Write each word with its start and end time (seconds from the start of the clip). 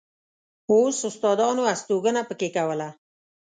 اوس 0.71 0.97
استادانو 1.09 1.63
استوګنه 1.73 2.21
په 2.29 2.33
کې 2.39 2.49
کوله. 2.55 2.89